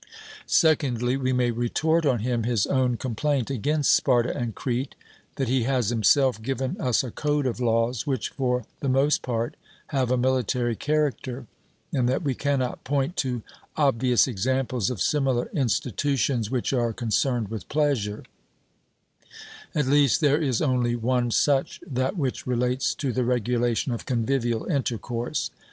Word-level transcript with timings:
Secondly, 0.47 1.15
we 1.15 1.31
may 1.31 1.51
retort 1.51 2.07
on 2.07 2.21
him 2.21 2.41
his 2.41 2.65
own 2.65 2.97
complaint 2.97 3.51
against 3.51 3.91
Sparta 3.93 4.35
and 4.35 4.55
Crete, 4.55 4.95
that 5.35 5.47
he 5.47 5.65
has 5.65 5.89
himself 5.91 6.41
given 6.41 6.75
us 6.81 7.03
a 7.03 7.11
code 7.11 7.45
of 7.45 7.59
laws, 7.59 8.07
which 8.07 8.29
for 8.29 8.65
the 8.79 8.89
most 8.89 9.21
part 9.21 9.55
have 9.89 10.09
a 10.09 10.17
military 10.17 10.75
character; 10.75 11.45
and 11.93 12.09
that 12.09 12.23
we 12.23 12.33
cannot 12.33 12.83
point 12.83 13.15
to 13.17 13.43
'obvious 13.77 14.27
examples 14.27 14.89
of 14.89 14.99
similar 14.99 15.51
institutions 15.53 16.49
which 16.49 16.73
are 16.73 16.93
concerned 16.93 17.49
with 17.49 17.69
pleasure;' 17.69 18.23
at 19.75 19.85
least 19.85 20.19
there 20.19 20.41
is 20.41 20.63
only 20.63 20.95
one 20.95 21.29
such, 21.29 21.79
that 21.85 22.17
which 22.17 22.47
relates 22.47 22.95
to 22.95 23.11
the 23.13 23.23
regulation 23.23 23.91
of 23.91 24.07
convivial 24.07 24.65
intercourse. 24.65 25.51